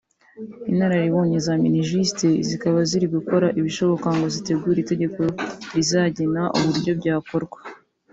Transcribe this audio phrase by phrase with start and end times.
[0.71, 5.21] inararibonye za Minijust zikaba ziri gukora ibishoboka ngo zitegure itegeko
[5.75, 7.59] rizagena uburyo byakorwa